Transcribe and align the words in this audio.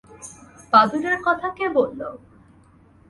বাদুড়ের 0.73 1.17
কথা 1.25 1.47
কে 1.57 1.65
বললো? 1.69 2.09